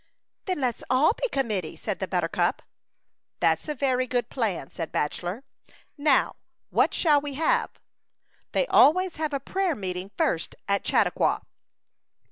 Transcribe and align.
"Then 0.45 0.59
let's 0.61 0.83
all 0.89 1.13
be 1.13 1.29
committee," 1.29 1.75
said 1.75 1.99
the 1.99 2.07
buttercup. 2.07 2.63
A 2.63 2.65
Chautauqua 2.65 2.77
Idyl. 2.79 3.39
35" 3.39 3.39
That's 3.41 3.69
a 3.69 3.75
very 3.75 4.07
good 4.07 4.29
plan/' 4.31 4.73
said 4.73 4.91
Bachelor. 4.91 5.43
'* 5.69 5.95
Now, 5.95 6.35
what 6.71 6.95
shall 6.95 7.21
we 7.21 7.35
have? 7.35 7.69
They 8.53 8.65
always 8.65 9.17
have 9.17 9.31
a 9.31 9.39
prayer 9.39 9.75
meeting 9.75 10.09
first 10.17 10.55
at 10.67 10.87
Chautauqua." 10.87 11.43